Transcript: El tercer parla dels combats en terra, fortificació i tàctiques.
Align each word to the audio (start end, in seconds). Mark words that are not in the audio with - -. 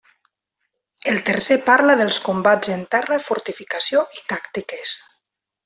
El 1.11 1.19
tercer 1.27 1.57
parla 1.67 1.97
dels 2.01 2.19
combats 2.29 2.73
en 2.77 2.83
terra, 2.97 3.21
fortificació 3.29 4.03
i 4.21 4.27
tàctiques. 4.35 4.97